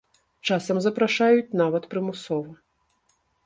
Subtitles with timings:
[0.47, 2.51] Часам запрашаюць нават прымусова.